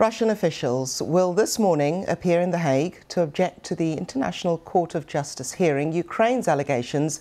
Russian 0.00 0.30
officials 0.30 1.02
will 1.02 1.34
this 1.34 1.58
morning 1.58 2.06
appear 2.08 2.40
in 2.40 2.52
The 2.52 2.56
Hague 2.56 3.06
to 3.08 3.20
object 3.20 3.64
to 3.64 3.74
the 3.74 3.92
International 3.92 4.56
Court 4.56 4.94
of 4.94 5.06
Justice 5.06 5.52
hearing 5.52 5.92
Ukraine's 5.92 6.48
allegations 6.48 7.20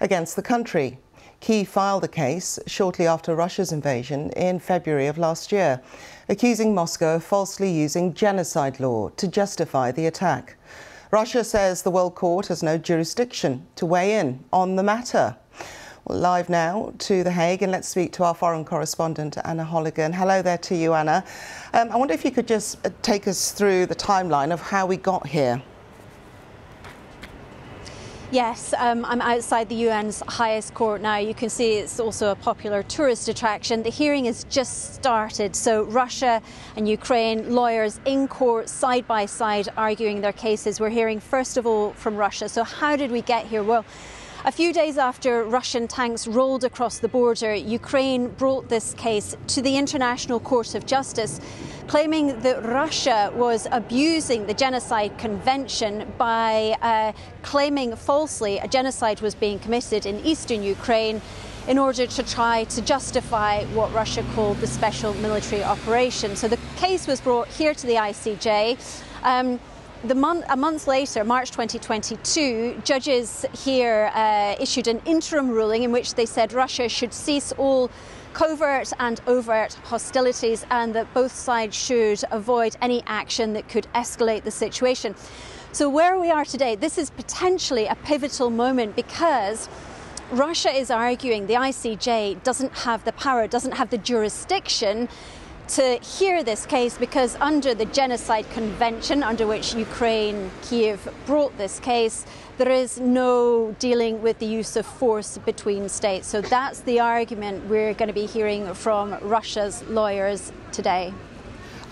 against 0.00 0.34
the 0.34 0.40
country. 0.42 0.96
Kyiv 1.42 1.66
filed 1.66 2.02
a 2.02 2.08
case 2.08 2.58
shortly 2.66 3.06
after 3.06 3.34
Russia's 3.34 3.72
invasion 3.72 4.30
in 4.30 4.58
February 4.58 5.06
of 5.06 5.18
last 5.18 5.52
year, 5.52 5.82
accusing 6.26 6.74
Moscow 6.74 7.16
of 7.16 7.24
falsely 7.24 7.70
using 7.70 8.14
genocide 8.14 8.80
law 8.80 9.10
to 9.10 9.28
justify 9.28 9.92
the 9.92 10.06
attack. 10.06 10.56
Russia 11.10 11.44
says 11.44 11.82
the 11.82 11.90
World 11.90 12.14
Court 12.14 12.46
has 12.46 12.62
no 12.62 12.78
jurisdiction 12.78 13.66
to 13.76 13.84
weigh 13.84 14.18
in 14.18 14.42
on 14.50 14.76
the 14.76 14.82
matter. 14.82 15.36
Live 16.06 16.50
now 16.50 16.92
to 16.98 17.24
The 17.24 17.30
Hague, 17.30 17.62
and 17.62 17.72
let's 17.72 17.88
speak 17.88 18.12
to 18.12 18.24
our 18.24 18.34
foreign 18.34 18.62
correspondent, 18.62 19.38
Anna 19.42 19.64
Holligan. 19.64 20.12
Hello 20.12 20.42
there 20.42 20.58
to 20.58 20.76
you, 20.76 20.92
Anna. 20.92 21.24
Um, 21.72 21.90
I 21.90 21.96
wonder 21.96 22.12
if 22.12 22.26
you 22.26 22.30
could 22.30 22.46
just 22.46 22.86
uh, 22.86 22.90
take 23.00 23.26
us 23.26 23.52
through 23.52 23.86
the 23.86 23.94
timeline 23.94 24.52
of 24.52 24.60
how 24.60 24.84
we 24.84 24.98
got 24.98 25.26
here. 25.26 25.62
Yes, 28.30 28.74
um, 28.76 29.06
I'm 29.06 29.22
outside 29.22 29.70
the 29.70 29.88
UN's 29.88 30.22
highest 30.28 30.74
court 30.74 31.00
now. 31.00 31.16
You 31.16 31.32
can 31.32 31.48
see 31.48 31.78
it's 31.78 31.98
also 31.98 32.32
a 32.32 32.34
popular 32.34 32.82
tourist 32.82 33.28
attraction. 33.28 33.82
The 33.82 33.88
hearing 33.88 34.26
has 34.26 34.44
just 34.44 34.94
started, 34.94 35.56
so 35.56 35.84
Russia 35.84 36.42
and 36.76 36.86
Ukraine 36.86 37.54
lawyers 37.54 37.98
in 38.04 38.28
court 38.28 38.68
side 38.68 39.08
by 39.08 39.24
side 39.24 39.70
arguing 39.78 40.20
their 40.20 40.34
cases. 40.34 40.80
We're 40.80 40.90
hearing 40.90 41.18
first 41.18 41.56
of 41.56 41.66
all 41.66 41.94
from 41.94 42.14
Russia. 42.14 42.50
So, 42.50 42.62
how 42.62 42.94
did 42.94 43.10
we 43.10 43.22
get 43.22 43.46
here? 43.46 43.62
Well, 43.62 43.86
a 44.46 44.52
few 44.52 44.74
days 44.74 44.98
after 44.98 45.44
Russian 45.44 45.88
tanks 45.88 46.26
rolled 46.26 46.64
across 46.64 46.98
the 46.98 47.08
border, 47.08 47.54
Ukraine 47.54 48.28
brought 48.28 48.68
this 48.68 48.92
case 48.94 49.34
to 49.46 49.62
the 49.62 49.78
International 49.78 50.38
Court 50.38 50.74
of 50.74 50.84
Justice, 50.84 51.40
claiming 51.86 52.38
that 52.40 52.62
Russia 52.62 53.32
was 53.34 53.66
abusing 53.72 54.46
the 54.46 54.52
Genocide 54.52 55.16
Convention 55.16 56.12
by 56.18 56.76
uh, 56.82 57.12
claiming 57.40 57.96
falsely 57.96 58.58
a 58.58 58.68
genocide 58.68 59.22
was 59.22 59.34
being 59.34 59.58
committed 59.58 60.04
in 60.04 60.20
eastern 60.20 60.62
Ukraine 60.62 61.22
in 61.66 61.78
order 61.78 62.06
to 62.06 62.22
try 62.22 62.64
to 62.64 62.82
justify 62.82 63.64
what 63.72 63.90
Russia 63.94 64.22
called 64.34 64.58
the 64.58 64.66
special 64.66 65.14
military 65.14 65.64
operation. 65.64 66.36
So 66.36 66.48
the 66.48 66.58
case 66.76 67.06
was 67.06 67.18
brought 67.22 67.48
here 67.48 67.72
to 67.72 67.86
the 67.86 67.94
ICJ. 67.94 68.76
Um, 69.22 69.58
Month, 70.12 70.44
a 70.50 70.56
month 70.56 70.86
later, 70.86 71.24
March 71.24 71.50
2022, 71.50 72.82
judges 72.84 73.46
here 73.64 74.10
uh, 74.14 74.54
issued 74.60 74.86
an 74.86 75.00
interim 75.06 75.48
ruling 75.48 75.82
in 75.82 75.92
which 75.92 76.14
they 76.14 76.26
said 76.26 76.52
Russia 76.52 76.90
should 76.90 77.14
cease 77.14 77.52
all 77.52 77.90
covert 78.34 78.92
and 79.00 79.22
overt 79.26 79.72
hostilities 79.84 80.66
and 80.70 80.94
that 80.94 81.12
both 81.14 81.32
sides 81.32 81.74
should 81.74 82.22
avoid 82.30 82.76
any 82.82 83.02
action 83.06 83.54
that 83.54 83.66
could 83.70 83.86
escalate 83.94 84.44
the 84.44 84.50
situation. 84.50 85.14
So, 85.72 85.88
where 85.88 86.20
we 86.20 86.30
are 86.30 86.44
today, 86.44 86.74
this 86.76 86.98
is 86.98 87.08
potentially 87.08 87.86
a 87.86 87.94
pivotal 87.94 88.50
moment 88.50 88.96
because 88.96 89.70
Russia 90.30 90.70
is 90.70 90.90
arguing 90.90 91.46
the 91.46 91.54
ICJ 91.54 92.42
doesn't 92.42 92.72
have 92.78 93.04
the 93.04 93.12
power, 93.12 93.46
doesn't 93.46 93.72
have 93.72 93.88
the 93.88 93.98
jurisdiction 93.98 95.08
to 95.68 95.96
hear 95.98 96.42
this 96.42 96.66
case 96.66 96.98
because 96.98 97.36
under 97.40 97.74
the 97.74 97.86
Genocide 97.86 98.48
Convention, 98.50 99.22
under 99.22 99.46
which 99.46 99.74
Ukraine, 99.74 100.50
Kiev 100.62 101.08
brought 101.26 101.56
this 101.56 101.80
case, 101.80 102.26
there 102.58 102.70
is 102.70 103.00
no 103.00 103.74
dealing 103.78 104.22
with 104.22 104.38
the 104.38 104.46
use 104.46 104.76
of 104.76 104.86
force 104.86 105.38
between 105.38 105.88
states. 105.88 106.28
So 106.28 106.40
that's 106.40 106.80
the 106.80 107.00
argument 107.00 107.66
we're 107.66 107.94
going 107.94 108.08
to 108.08 108.14
be 108.14 108.26
hearing 108.26 108.72
from 108.74 109.16
Russia's 109.22 109.82
lawyers 109.84 110.52
today. 110.70 111.12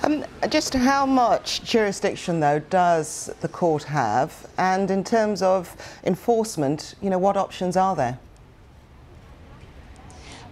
Um, 0.05 0.25
just 0.49 0.75
how 0.75 1.07
much 1.07 1.63
jurisdiction, 1.63 2.41
though, 2.41 2.59
does 2.59 3.31
the 3.41 3.49
court 3.49 3.85
have? 3.85 4.47
And 4.59 4.91
in 4.91 5.05
terms 5.05 5.43
of 5.43 5.77
enforcement, 6.05 6.95
you 7.01 7.11
know, 7.11 7.19
what 7.19 7.37
options 7.37 7.77
are 7.77 7.95
there? 7.95 8.19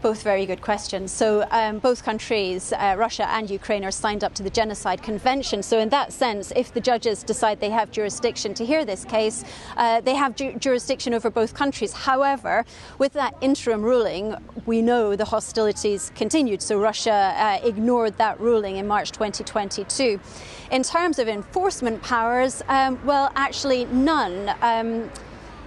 Both 0.03 0.23
very 0.23 0.47
good 0.47 0.63
questions. 0.63 1.13
So, 1.13 1.47
um, 1.51 1.79
both 1.79 2.03
countries, 2.03 2.73
uh, 2.73 2.95
Russia 2.97 3.29
and 3.29 3.51
Ukraine, 3.51 3.85
are 3.85 3.91
signed 3.91 4.25
up 4.25 4.33
to 4.37 4.43
the 4.43 4.49
Genocide 4.49 5.03
Convention. 5.03 5.63
So, 5.63 5.79
in 5.79 5.91
that 5.91 6.11
sense, 6.11 6.55
if 6.57 6.73
the 6.73 6.81
judges 6.81 7.23
decide 7.23 7.61
they 7.61 7.69
have 7.69 7.91
jurisdiction 7.91 8.55
to 8.55 8.65
hear 8.65 8.87
this 8.87 9.05
case, 9.05 9.45
uh, 9.77 10.01
they 10.01 10.15
have 10.15 10.37
ju- 10.37 10.55
jurisdiction 10.59 11.13
over 11.13 11.29
both 11.29 11.53
countries. 11.53 11.93
However, 11.93 12.65
with 12.97 13.13
that 13.13 13.35
interim 13.43 13.83
ruling, 13.83 14.37
we 14.65 14.81
know 14.81 15.17
the 15.17 15.27
hostilities 15.27 16.13
continued. 16.15 16.63
So, 16.63 16.81
Russia 16.81 17.35
uh, 17.37 17.59
ignored 17.63 18.17
that 18.17 18.41
ruling 18.41 18.77
in 18.77 18.87
March 18.87 19.13
2022. 19.13 20.19
In 20.71 20.83
terms 20.83 21.19
of 21.19 21.29
enforcement 21.29 22.03
powers, 22.03 22.63
um, 22.69 22.99
well, 23.05 23.31
actually, 23.37 23.85
none. 23.85 24.51
Um, 24.63 25.11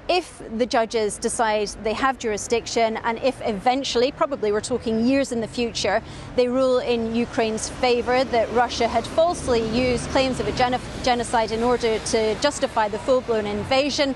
if 0.09 0.41
the 0.58 0.66
judges 0.66 1.18
decide 1.18 1.69
they 1.84 1.94
have 1.94 2.19
jurisdiction 2.19 2.97
and 3.03 3.18
if 3.19 3.40
eventually, 3.46 4.12
probably 4.12 4.52
we're 4.52 4.62
talking 4.62 5.06
years 5.06 5.31
in 5.31 5.40
the 5.40 5.47
future, 5.47 6.02
they 6.36 6.47
rule 6.47 6.80
in 6.80 7.16
Ukraine's 7.16 7.69
favour 7.69 8.24
that 8.25 8.52
Russia 8.52 8.88
had 8.88 9.06
falsely 9.06 9.66
used 9.69 10.09
claims 10.09 10.40
of 10.40 10.47
a 10.47 10.84
genocide 11.03 11.52
in 11.52 11.63
order 11.63 12.00
to 12.00 12.36
justify 12.42 12.88
the 12.88 13.00
full 13.00 13.22
blown 13.22 13.46
invasion. 13.46 14.16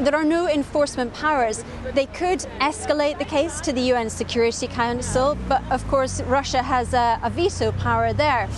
There 0.00 0.14
are 0.14 0.24
no 0.24 0.46
enforcement 0.48 1.12
powers. 1.14 1.64
They 1.94 2.06
could 2.06 2.40
escalate 2.60 3.18
the 3.18 3.24
case 3.24 3.60
to 3.62 3.72
the 3.72 3.80
UN 3.92 4.10
Security 4.10 4.68
Council, 4.68 5.36
but 5.48 5.62
of 5.72 5.86
course, 5.88 6.20
Russia 6.22 6.62
has 6.62 6.94
a, 6.94 7.18
a 7.22 7.30
veto 7.30 7.72
power 7.72 8.12
there. 8.12 8.48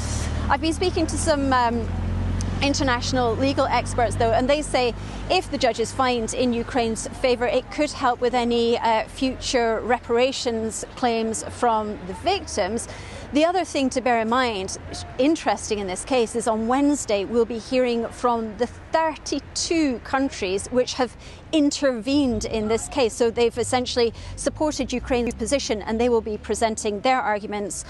I've 0.50 0.60
been 0.60 0.74
speaking 0.74 1.06
to 1.06 1.16
some 1.16 1.52
um, 1.52 1.88
international 2.62 3.34
legal 3.36 3.66
experts, 3.66 4.16
though, 4.16 4.32
and 4.32 4.48
they 4.48 4.62
say 4.62 4.94
if 5.30 5.50
the 5.50 5.58
judges 5.58 5.92
find 5.92 6.32
in 6.34 6.52
Ukraine's 6.52 7.08
favour, 7.20 7.46
it 7.46 7.70
could 7.70 7.90
help 7.90 8.20
with 8.20 8.34
any 8.34 8.78
uh, 8.78 9.04
future 9.04 9.80
reparations 9.80 10.84
claims 10.96 11.44
from 11.50 11.98
the 12.06 12.14
victims. 12.14 12.88
The 13.32 13.44
other 13.44 13.64
thing 13.64 13.90
to 13.90 14.00
bear 14.00 14.20
in 14.20 14.28
mind, 14.28 14.76
interesting 15.18 15.78
in 15.78 15.86
this 15.86 16.04
case, 16.04 16.34
is 16.34 16.48
on 16.48 16.66
Wednesday 16.66 17.24
we'll 17.24 17.44
be 17.44 17.60
hearing 17.60 18.08
from 18.08 18.56
the 18.56 18.66
32 18.66 20.00
countries 20.00 20.66
which 20.72 20.94
have 20.94 21.16
intervened 21.52 22.44
in 22.44 22.66
this 22.66 22.88
case. 22.88 23.14
So 23.14 23.30
they've 23.30 23.56
essentially 23.56 24.12
supported 24.34 24.92
Ukraine's 24.92 25.34
position 25.34 25.80
and 25.80 26.00
they 26.00 26.08
will 26.08 26.20
be 26.20 26.38
presenting 26.38 27.02
their 27.02 27.20
arguments 27.20 27.84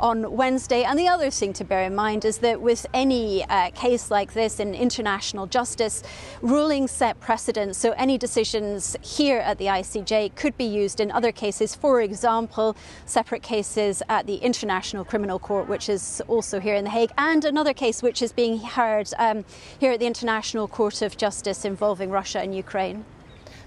on 0.00 0.36
Wednesday. 0.36 0.84
And 0.84 0.98
the 0.98 1.08
other 1.08 1.30
thing 1.30 1.52
to 1.54 1.64
bear 1.64 1.82
in 1.82 1.94
mind 1.94 2.24
is 2.24 2.38
that 2.38 2.60
with 2.60 2.86
any 2.92 3.44
uh, 3.44 3.70
case 3.70 4.10
like 4.10 4.32
this 4.32 4.60
in 4.60 4.74
international 4.74 5.46
justice, 5.46 6.02
rulings 6.42 6.90
set 6.90 7.18
precedents. 7.20 7.78
So 7.78 7.92
any 7.92 8.18
decisions 8.18 8.96
here 9.02 9.38
at 9.38 9.58
the 9.58 9.66
ICJ 9.66 10.34
could 10.34 10.56
be 10.56 10.64
used 10.64 11.00
in 11.00 11.10
other 11.10 11.32
cases. 11.32 11.74
For 11.74 12.00
example, 12.00 12.76
separate 13.04 13.42
cases 13.42 14.02
at 14.08 14.26
the 14.26 14.36
International 14.36 15.04
Criminal 15.04 15.38
Court, 15.38 15.68
which 15.68 15.88
is 15.88 16.22
also 16.28 16.60
here 16.60 16.74
in 16.74 16.84
The 16.84 16.90
Hague, 16.90 17.12
and 17.18 17.44
another 17.44 17.72
case 17.72 18.02
which 18.02 18.22
is 18.22 18.32
being 18.32 18.58
heard 18.58 19.10
um, 19.18 19.44
here 19.78 19.92
at 19.92 20.00
the 20.00 20.06
International 20.06 20.68
Court 20.68 21.02
of 21.02 21.16
Justice 21.16 21.64
involving 21.64 22.10
Russia 22.10 22.40
and 22.40 22.54
Ukraine. 22.54 23.04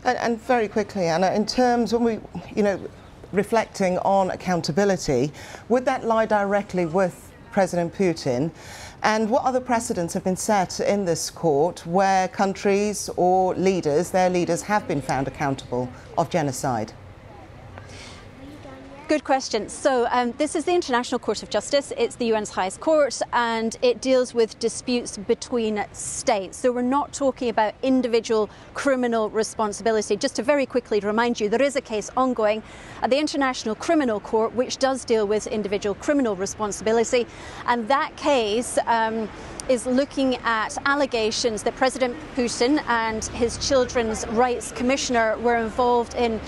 And, 0.03 0.17
and, 0.17 0.41
very 0.41 0.67
quickly, 0.69 1.05
Anna, 1.05 1.31
in 1.33 1.45
terms 1.45 1.93
when 1.93 2.03
we, 2.03 2.19
you 2.55 2.63
know, 2.63 2.79
reflecting 3.31 3.97
on 3.99 4.31
accountability, 4.31 5.31
would 5.67 5.85
that 5.85 6.05
lie 6.05 6.25
directly 6.25 6.85
with 6.85 7.31
President 7.51 7.93
Putin? 7.93 8.51
And 9.01 9.29
what 9.29 9.43
other 9.43 9.61
precedents 9.61 10.13
have 10.13 10.23
been 10.23 10.35
set 10.35 10.79
in 10.79 11.05
this 11.05 11.29
court 11.29 11.85
where 11.85 12.27
countries 12.27 13.09
or 13.15 13.55
leaders, 13.55 14.11
their 14.11 14.29
leaders, 14.29 14.61
have 14.63 14.87
been 14.87 15.01
found 15.01 15.27
accountable 15.27 15.89
of 16.17 16.29
genocide? 16.29 16.91
Good 19.09 19.23
question. 19.23 19.69
So, 19.69 20.07
um, 20.11 20.35
this 20.37 20.55
is 20.55 20.65
the 20.65 20.75
International 20.75 21.17
Court 21.17 21.41
of 21.41 21.49
Justice. 21.49 21.91
It's 21.97 22.15
the 22.17 22.31
UN's 22.31 22.51
highest 22.51 22.79
court 22.79 23.19
and 23.33 23.75
it 23.81 24.01
deals 24.01 24.35
with 24.35 24.59
disputes 24.59 25.17
between 25.17 25.83
states. 25.93 26.59
So, 26.59 26.71
we're 26.71 26.83
not 26.83 27.11
talking 27.11 27.49
about 27.49 27.73
individual 27.81 28.51
criminal 28.75 29.31
responsibility. 29.31 30.15
Just 30.15 30.35
to 30.35 30.43
very 30.43 30.67
quickly 30.67 30.99
remind 30.99 31.39
you, 31.39 31.49
there 31.49 31.63
is 31.63 31.75
a 31.75 31.81
case 31.81 32.11
ongoing 32.15 32.61
at 33.01 33.09
the 33.09 33.17
International 33.17 33.73
Criminal 33.73 34.19
Court 34.19 34.53
which 34.53 34.77
does 34.77 35.03
deal 35.05 35.25
with 35.25 35.47
individual 35.47 35.95
criminal 35.95 36.35
responsibility. 36.35 37.25
And 37.65 37.87
that 37.87 38.15
case. 38.15 38.77
Um, 38.85 39.27
is 39.69 39.85
looking 39.85 40.35
at 40.37 40.75
allegations 40.87 41.61
that 41.61 41.75
President 41.75 42.17
Putin 42.35 42.83
and 42.87 43.23
his 43.25 43.55
Children's 43.59 44.25
Rights 44.29 44.71
Commissioner 44.71 45.37
were 45.37 45.57
involved 45.57 46.15
in 46.15 46.41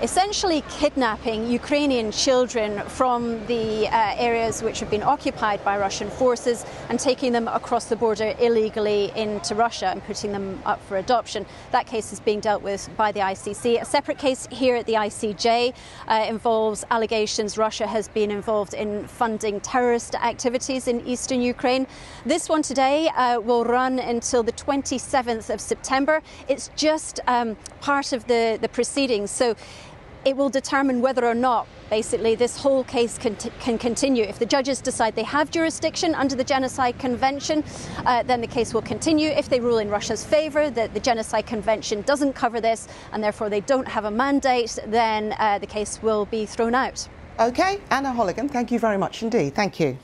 essentially 0.00 0.62
kidnapping 0.68 1.50
Ukrainian 1.50 2.12
children 2.12 2.80
from 2.86 3.44
the 3.46 3.88
uh, 3.88 4.14
areas 4.16 4.62
which 4.62 4.78
have 4.78 4.88
been 4.90 5.02
occupied 5.02 5.64
by 5.64 5.76
Russian 5.76 6.08
forces 6.08 6.64
and 6.88 7.00
taking 7.00 7.32
them 7.32 7.48
across 7.48 7.86
the 7.86 7.96
border 7.96 8.32
illegally 8.38 9.10
into 9.16 9.56
Russia 9.56 9.86
and 9.86 10.02
putting 10.04 10.30
them 10.30 10.62
up 10.64 10.80
for 10.84 10.98
adoption. 10.98 11.44
That 11.72 11.86
case 11.88 12.12
is 12.12 12.20
being 12.20 12.38
dealt 12.38 12.62
with 12.62 12.88
by 12.96 13.10
the 13.10 13.20
ICC. 13.20 13.82
A 13.82 13.84
separate 13.84 14.18
case 14.18 14.46
here 14.52 14.76
at 14.76 14.86
the 14.86 14.92
ICJ 14.92 15.74
uh, 16.06 16.26
involves 16.28 16.84
allegations 16.92 17.58
Russia 17.58 17.86
has 17.88 18.06
been 18.06 18.30
involved 18.30 18.74
in 18.74 19.08
funding 19.08 19.60
terrorist 19.60 20.14
activities 20.14 20.86
in 20.86 21.04
eastern 21.08 21.40
Ukraine. 21.40 21.88
This 22.24 22.48
one 22.48 22.62
today 22.62 23.08
uh, 23.08 23.40
will 23.40 23.64
run 23.64 23.98
until 23.98 24.44
the 24.44 24.52
27th 24.52 25.52
of 25.52 25.60
September. 25.60 26.22
It's 26.46 26.70
just 26.76 27.18
um, 27.26 27.56
part 27.80 28.12
of 28.12 28.28
the, 28.28 28.58
the 28.60 28.68
proceedings. 28.68 29.32
So 29.32 29.56
it 30.28 30.36
will 30.36 30.50
determine 30.50 31.00
whether 31.00 31.24
or 31.24 31.34
not 31.34 31.66
basically 31.88 32.34
this 32.34 32.54
whole 32.54 32.84
case 32.84 33.16
can, 33.16 33.34
can 33.60 33.78
continue. 33.78 34.24
If 34.24 34.38
the 34.38 34.44
judges 34.44 34.82
decide 34.82 35.16
they 35.16 35.22
have 35.22 35.50
jurisdiction 35.50 36.14
under 36.14 36.36
the 36.36 36.44
Genocide 36.44 36.98
Convention, 36.98 37.64
uh, 38.04 38.22
then 38.24 38.42
the 38.42 38.46
case 38.46 38.74
will 38.74 38.82
continue. 38.82 39.30
If 39.30 39.48
they 39.48 39.58
rule 39.58 39.78
in 39.78 39.88
Russia's 39.88 40.26
favour 40.26 40.68
that 40.68 40.92
the 40.92 41.00
Genocide 41.00 41.46
Convention 41.46 42.02
doesn't 42.02 42.34
cover 42.34 42.60
this 42.60 42.88
and 43.12 43.24
therefore 43.24 43.48
they 43.48 43.60
don't 43.60 43.88
have 43.88 44.04
a 44.04 44.10
mandate, 44.10 44.78
then 44.86 45.34
uh, 45.38 45.58
the 45.60 45.66
case 45.66 46.02
will 46.02 46.26
be 46.26 46.44
thrown 46.44 46.74
out. 46.74 47.08
OK, 47.38 47.80
Anna 47.90 48.10
Holligan, 48.10 48.50
thank 48.50 48.70
you 48.70 48.78
very 48.78 48.98
much 48.98 49.22
indeed. 49.22 49.54
Thank 49.54 49.80
you. 49.80 49.96